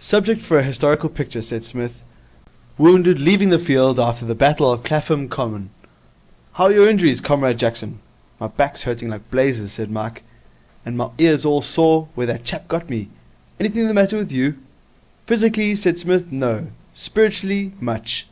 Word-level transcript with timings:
'Subject 0.00 0.42
for 0.42 0.58
a 0.58 0.64
historical 0.64 1.08
picture,' 1.08 1.40
said 1.40 1.64
Psmith. 1.64 2.02
'Wounded 2.76 3.20
leaving 3.20 3.50
the 3.50 3.58
field 3.60 4.00
after 4.00 4.24
the 4.24 4.34
Battle 4.34 4.72
of 4.72 4.82
Clapham 4.82 5.28
Common. 5.28 5.70
How 6.54 6.64
are 6.64 6.72
your 6.72 6.88
injuries, 6.88 7.20
Comrade 7.20 7.56
Jackson?' 7.60 8.00
'My 8.40 8.48
back's 8.48 8.82
hurting 8.82 9.10
like 9.10 9.30
blazes,' 9.30 9.70
said 9.70 9.92
Mike. 9.92 10.24
'And 10.84 10.96
my 10.96 11.10
ear's 11.18 11.44
all 11.44 11.62
sore 11.62 12.08
where 12.16 12.26
that 12.26 12.42
chap 12.44 12.66
got 12.66 12.90
me. 12.90 13.10
Anything 13.60 13.86
the 13.86 13.94
matter 13.94 14.16
with 14.16 14.32
you?' 14.32 14.56
'Physically,' 15.28 15.76
said 15.76 16.00
Psmith, 16.00 16.32
'no. 16.32 16.66
Spiritually 16.92 17.74
much. 17.78 18.22